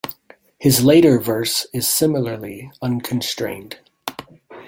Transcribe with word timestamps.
His 0.57 0.83
later 0.83 1.19
verse 1.19 1.67
is 1.75 1.87
similarly 1.87 2.71
unconstrained. 2.81 3.77